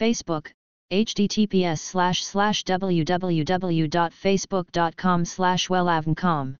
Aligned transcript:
Facebook, 0.00 0.44
https 0.90 1.76
slash 1.76 2.22
slash 2.22 2.64
www.facebook.com 2.64 5.24
slash 5.24 5.70
wellavncom. 5.70 6.52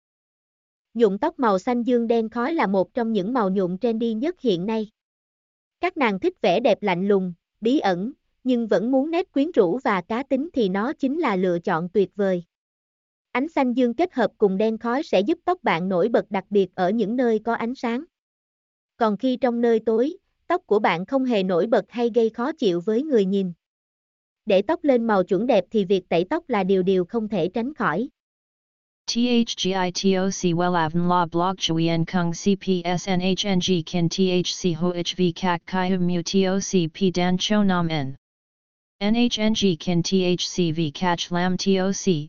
Nhuộm 0.95 1.19
tóc 1.19 1.39
màu 1.39 1.59
xanh 1.59 1.83
dương 1.83 2.07
đen 2.07 2.29
khói 2.29 2.55
là 2.55 2.67
một 2.67 2.95
trong 2.95 3.13
những 3.13 3.33
màu 3.33 3.51
nhuộm 3.51 3.79
trendy 3.79 4.15
nhất 4.15 4.41
hiện 4.41 4.67
nay. 4.67 4.89
Các 5.81 5.97
nàng 5.97 6.21
thích 6.21 6.35
vẻ 6.43 6.61
đẹp 6.61 6.83
lạnh 6.83 7.09
lùng, 7.09 7.33
bí 7.61 7.79
ẩn, 7.79 8.13
nhưng 8.45 8.67
vẫn 8.67 8.91
muốn 8.91 9.11
nét 9.11 9.33
quyến 9.33 9.51
rũ 9.51 9.79
và 9.85 10.01
cá 10.01 10.23
tính 10.23 10.49
thì 10.53 10.69
nó 10.69 10.93
chính 10.93 11.19
là 11.19 11.37
lựa 11.37 11.59
chọn 11.59 11.89
tuyệt 11.89 12.11
vời. 12.17 12.45
Ánh 13.33 13.49
xanh 13.49 13.73
dương 13.73 13.95
kết 13.95 14.15
hợp 14.15 14.31
cùng 14.39 14.59
đen 14.59 14.79
khói 14.79 15.03
sẽ 15.03 15.21
giúp 15.21 15.39
tóc 15.45 15.59
bạn 15.63 15.89
nổi 15.89 16.09
bật 16.09 16.31
đặc 16.31 16.45
biệt 16.51 16.75
ở 16.75 16.91
những 16.91 17.17
nơi 17.17 17.39
có 17.39 17.55
ánh 17.55 17.75
sáng. 17.75 18.05
Còn 18.97 19.17
khi 19.17 19.37
trong 19.37 19.61
nơi 19.61 19.81
tối, 19.87 20.17
tóc 20.51 20.63
của 20.67 20.79
bạn 20.79 21.07
không 21.07 21.25
hề 21.25 21.43
nổi 21.43 21.67
bật 21.67 21.85
hay 21.89 22.11
gây 22.15 22.31
khó 22.31 22.53
chịu 22.53 22.81
với 22.81 23.03
người 23.03 23.25
nhìn. 23.25 23.53
Để 24.47 24.63
tóc 24.63 24.85
lên 24.85 25.07
màu 25.07 25.25
chuẩn 25.25 25.47
đẹp 25.47 25.65
thì 25.71 25.85
việc 25.85 26.09
tẩy 26.09 26.25
tóc 26.31 26.45
là 26.49 26.65
điều 26.65 26.83
điều 26.83 27.05
không 27.05 27.29
thể 27.29 27.49
tránh 27.49 27.75
khỏi. 27.75 28.09
THGITOC 29.07 30.55
WELAVN 30.55 31.09
La 31.09 31.27
Blog 31.27 31.57
Chuyen 31.57 32.05
Kung 32.05 32.33
CPSNHNG 32.33 33.83
Kin 33.87 34.09
THC 34.09 34.77
HOHV 34.77 35.23
Kak 35.35 35.63
Kai 35.67 35.99
Mu 35.99 36.23
TOC 36.33 36.91
P 36.95 37.15
Dan 37.15 37.37
Cho 37.39 37.63
Nam 37.63 37.89
N 37.89 38.15
NHNG 39.05 39.77
Kin 39.81 40.03
THCV 40.03 40.81
Catch 40.95 41.33
Lam 41.33 41.57
TOC 41.57 42.29